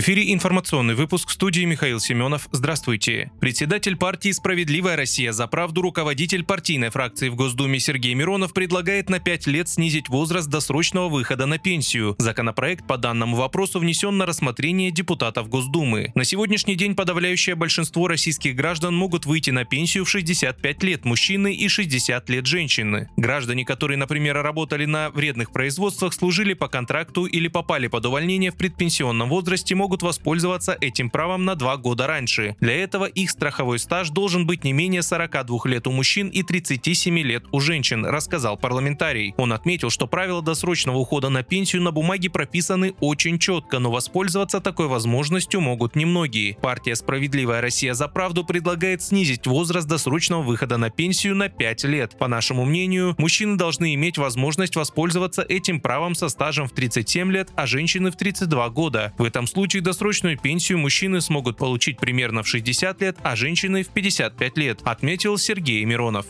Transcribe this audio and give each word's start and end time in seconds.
Эфире 0.00 0.32
информационный 0.32 0.94
выпуск 0.94 1.28
студии 1.28 1.60
Михаил 1.66 2.00
Семенов. 2.00 2.48
Здравствуйте. 2.52 3.30
Председатель 3.38 3.98
партии 3.98 4.32
«Справедливая 4.32 4.96
Россия 4.96 5.30
за 5.30 5.46
правду» 5.46 5.82
руководитель 5.82 6.42
партийной 6.42 6.88
фракции 6.88 7.28
в 7.28 7.34
Госдуме 7.34 7.78
Сергей 7.80 8.14
Миронов 8.14 8.54
предлагает 8.54 9.10
на 9.10 9.18
5 9.18 9.46
лет 9.48 9.68
снизить 9.68 10.08
возраст 10.08 10.48
досрочного 10.48 11.10
выхода 11.10 11.44
на 11.44 11.58
пенсию. 11.58 12.16
Законопроект 12.16 12.86
по 12.86 12.96
данному 12.96 13.36
вопросу 13.36 13.78
внесен 13.78 14.16
на 14.16 14.24
рассмотрение 14.24 14.90
депутатов 14.90 15.50
Госдумы. 15.50 16.12
На 16.14 16.24
сегодняшний 16.24 16.76
день 16.76 16.94
подавляющее 16.94 17.54
большинство 17.54 18.08
российских 18.08 18.56
граждан 18.56 18.96
могут 18.96 19.26
выйти 19.26 19.50
на 19.50 19.66
пенсию 19.66 20.06
в 20.06 20.08
65 20.08 20.82
лет 20.82 21.04
мужчины 21.04 21.54
и 21.54 21.68
60 21.68 22.26
лет 22.30 22.46
женщины. 22.46 23.10
Граждане, 23.18 23.66
которые, 23.66 23.98
например, 23.98 24.40
работали 24.40 24.86
на 24.86 25.10
вредных 25.10 25.52
производствах, 25.52 26.14
служили 26.14 26.54
по 26.54 26.68
контракту 26.68 27.26
или 27.26 27.48
попали 27.48 27.88
под 27.88 28.06
увольнение 28.06 28.50
в 28.50 28.56
предпенсионном 28.56 29.28
возрасте, 29.28 29.74
могут 29.90 30.02
воспользоваться 30.02 30.78
этим 30.80 31.10
правом 31.10 31.44
на 31.44 31.56
два 31.56 31.76
года 31.76 32.06
раньше. 32.06 32.54
Для 32.60 32.76
этого 32.76 33.06
их 33.06 33.28
страховой 33.28 33.80
стаж 33.80 34.10
должен 34.10 34.46
быть 34.46 34.62
не 34.62 34.72
менее 34.72 35.02
42 35.02 35.58
лет 35.64 35.88
у 35.88 35.90
мужчин 35.90 36.28
и 36.28 36.44
37 36.44 37.18
лет 37.18 37.42
у 37.50 37.58
женщин, 37.58 38.06
рассказал 38.06 38.56
парламентарий. 38.56 39.34
Он 39.36 39.52
отметил, 39.52 39.90
что 39.90 40.06
правила 40.06 40.42
досрочного 40.42 40.96
ухода 40.96 41.28
на 41.28 41.42
пенсию 41.42 41.82
на 41.82 41.90
бумаге 41.90 42.30
прописаны 42.30 42.94
очень 43.00 43.40
четко, 43.40 43.80
но 43.80 43.90
воспользоваться 43.90 44.60
такой 44.60 44.86
возможностью 44.86 45.60
могут 45.60 45.96
немногие. 45.96 46.54
Партия 46.54 46.94
«Справедливая 46.94 47.60
Россия 47.60 47.94
за 47.94 48.06
правду» 48.06 48.44
предлагает 48.44 49.02
снизить 49.02 49.48
возраст 49.48 49.88
досрочного 49.88 50.42
выхода 50.42 50.76
на 50.76 50.90
пенсию 50.90 51.34
на 51.34 51.48
5 51.48 51.84
лет. 51.86 52.16
По 52.16 52.28
нашему 52.28 52.64
мнению, 52.64 53.16
мужчины 53.18 53.56
должны 53.56 53.92
иметь 53.94 54.18
возможность 54.18 54.76
воспользоваться 54.76 55.42
этим 55.42 55.80
правом 55.80 56.14
со 56.14 56.28
стажем 56.28 56.68
в 56.68 56.70
37 56.70 57.32
лет, 57.32 57.48
а 57.56 57.66
женщины 57.66 58.12
в 58.12 58.16
32 58.16 58.68
года. 58.68 59.12
В 59.18 59.24
этом 59.24 59.48
случае 59.48 59.69
случае 59.70 59.82
досрочную 59.82 60.36
пенсию 60.36 60.78
мужчины 60.78 61.20
смогут 61.20 61.56
получить 61.56 61.96
примерно 61.96 62.42
в 62.42 62.48
60 62.48 63.02
лет, 63.02 63.16
а 63.22 63.36
женщины 63.36 63.84
в 63.84 63.88
55 63.90 64.58
лет, 64.58 64.80
отметил 64.82 65.38
Сергей 65.38 65.84
Миронов. 65.84 66.26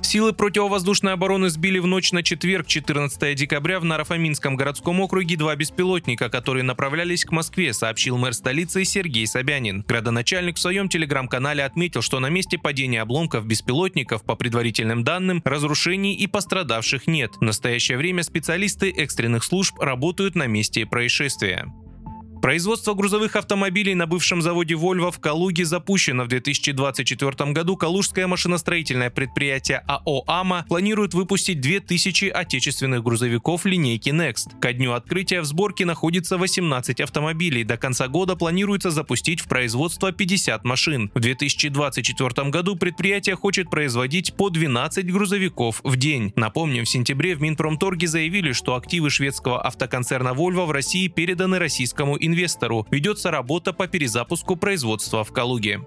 Силы 0.00 0.32
противовоздушной 0.32 1.12
обороны 1.12 1.50
сбили 1.50 1.78
в 1.80 1.86
ночь 1.86 2.12
на 2.12 2.22
четверг, 2.22 2.66
14 2.66 3.36
декабря, 3.36 3.78
в 3.78 3.84
Нарафаминском 3.84 4.56
городском 4.56 5.00
округе 5.00 5.36
два 5.36 5.54
беспилотника, 5.54 6.30
которые 6.30 6.62
направлялись 6.62 7.26
к 7.26 7.32
Москве, 7.32 7.74
сообщил 7.74 8.16
мэр 8.16 8.32
столицы 8.32 8.86
Сергей 8.86 9.26
Собянин. 9.26 9.84
Градоначальник 9.86 10.56
в 10.56 10.60
своем 10.60 10.88
телеграм-канале 10.88 11.62
отметил, 11.62 12.00
что 12.00 12.20
на 12.20 12.30
месте 12.30 12.56
падения 12.56 13.02
обломков 13.02 13.44
беспилотников, 13.44 14.24
по 14.24 14.34
предварительным 14.34 15.04
данным, 15.04 15.42
разрушений 15.44 16.14
и 16.14 16.26
пострадавших 16.26 17.06
нет. 17.06 17.34
В 17.36 17.42
настоящее 17.42 17.98
время 17.98 18.22
специалисты 18.22 18.88
экстренных 18.88 19.44
служб 19.44 19.78
работают 19.78 20.36
на 20.36 20.46
месте 20.46 20.86
происшествия. 20.86 21.70
Производство 22.46 22.94
грузовых 22.94 23.34
автомобилей 23.34 23.96
на 23.96 24.06
бывшем 24.06 24.40
заводе 24.40 24.74
Volvo 24.74 25.10
в 25.10 25.18
Калуге 25.18 25.64
запущено 25.64 26.22
в 26.22 26.28
2024 26.28 27.50
году. 27.50 27.76
Калужское 27.76 28.28
машиностроительное 28.28 29.10
предприятие 29.10 29.82
АО 29.88 30.22
«АМА» 30.28 30.64
планирует 30.68 31.12
выпустить 31.12 31.60
2000 31.60 32.26
отечественных 32.26 33.02
грузовиков 33.02 33.64
линейки 33.64 34.10
Next. 34.10 34.60
Ко 34.60 34.72
дню 34.72 34.92
открытия 34.92 35.40
в 35.40 35.44
сборке 35.44 35.84
находится 35.84 36.38
18 36.38 37.00
автомобилей. 37.00 37.64
До 37.64 37.76
конца 37.76 38.06
года 38.06 38.36
планируется 38.36 38.92
запустить 38.92 39.40
в 39.40 39.48
производство 39.48 40.12
50 40.12 40.62
машин. 40.62 41.10
В 41.14 41.18
2024 41.18 42.50
году 42.50 42.76
предприятие 42.76 43.34
хочет 43.34 43.70
производить 43.70 44.34
по 44.34 44.50
12 44.50 45.12
грузовиков 45.12 45.80
в 45.82 45.96
день. 45.96 46.32
Напомним, 46.36 46.84
в 46.84 46.88
сентябре 46.88 47.34
в 47.34 47.42
Минпромторге 47.42 48.06
заявили, 48.06 48.52
что 48.52 48.76
активы 48.76 49.10
шведского 49.10 49.60
автоконцерна 49.66 50.28
Volvo 50.28 50.64
в 50.64 50.70
России 50.70 51.08
переданы 51.08 51.58
российскому 51.58 52.16
инвестору 52.16 52.35
инвестору. 52.36 52.86
Ведется 52.90 53.30
работа 53.30 53.72
по 53.72 53.88
перезапуску 53.88 54.56
производства 54.56 55.24
в 55.24 55.32
Калуге. 55.32 55.80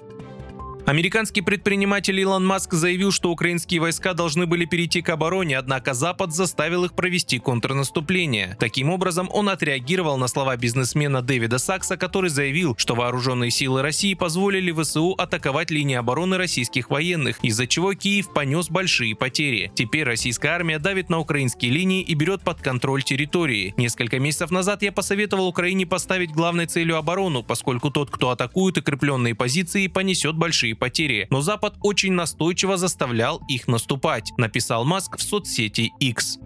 Американский 0.90 1.42
предприниматель 1.42 2.20
Илон 2.20 2.44
Маск 2.48 2.74
заявил, 2.74 3.12
что 3.12 3.30
украинские 3.30 3.80
войска 3.80 4.16
должны 4.16 4.48
были 4.48 4.66
перейти 4.66 5.04
к 5.04 5.10
обороне, 5.10 5.56
однако 5.56 5.94
Запад 5.94 6.34
заставил 6.34 6.84
их 6.84 6.96
провести 6.96 7.38
контрнаступление. 7.38 8.58
Таким 8.60 8.90
образом, 8.90 9.30
он 9.32 9.50
отреагировал 9.50 10.18
на 10.18 10.28
слова 10.28 10.58
бизнесмена 10.58 11.22
Дэвида 11.22 11.60
Сакса, 11.60 11.96
который 11.96 12.32
заявил, 12.32 12.74
что 12.76 12.96
вооруженные 12.96 13.52
силы 13.52 13.84
России 13.84 14.16
позволили 14.16 14.72
ВСУ 14.72 15.12
атаковать 15.12 15.70
линии 15.70 15.96
обороны 15.96 16.38
российских 16.38 16.90
военных, 16.90 17.38
из-за 17.44 17.68
чего 17.68 17.94
Киев 17.94 18.34
понес 18.34 18.72
большие 18.72 19.16
потери. 19.16 19.72
Теперь 19.76 20.06
российская 20.06 20.48
армия 20.48 20.80
давит 20.80 21.12
на 21.12 21.20
украинские 21.20 21.70
линии 21.70 22.02
и 22.02 22.16
берет 22.16 22.42
под 22.42 22.62
контроль 22.62 23.04
территории. 23.04 23.76
Несколько 23.78 24.18
месяцев 24.18 24.50
назад 24.50 24.82
я 24.82 24.92
посоветовал 24.92 25.50
Украине 25.50 25.86
поставить 25.86 26.32
главной 26.32 26.66
целью 26.66 26.98
оборону, 26.98 27.44
поскольку 27.44 27.92
тот, 27.92 28.10
кто 28.10 28.32
атакует 28.32 28.80
укрепленные 28.80 29.36
позиции, 29.36 29.86
понесет 29.86 30.36
большие 30.36 30.79
потери, 30.80 31.28
но 31.30 31.42
Запад 31.42 31.76
очень 31.82 32.14
настойчиво 32.14 32.78
заставлял 32.78 33.42
их 33.48 33.68
наступать, 33.68 34.32
написал 34.38 34.86
Маск 34.86 35.18
в 35.18 35.22
соцсети 35.22 35.92
X. 36.00 36.40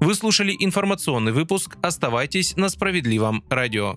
Вы 0.00 0.14
слушали 0.14 0.54
информационный 0.58 1.32
выпуск. 1.32 1.76
Оставайтесь 1.82 2.56
на 2.56 2.68
справедливом 2.68 3.44
радио. 3.48 3.96